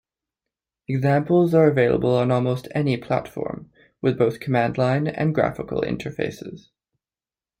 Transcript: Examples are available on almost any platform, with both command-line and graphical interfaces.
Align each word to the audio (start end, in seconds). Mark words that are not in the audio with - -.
Examples 0.87 1.53
are 1.53 1.67
available 1.67 2.15
on 2.17 2.31
almost 2.31 2.67
any 2.73 2.97
platform, 2.97 3.69
with 4.01 4.17
both 4.17 4.39
command-line 4.39 5.05
and 5.07 5.35
graphical 5.35 5.83
interfaces. 5.83 6.69